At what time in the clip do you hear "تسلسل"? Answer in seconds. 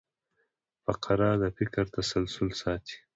1.95-2.49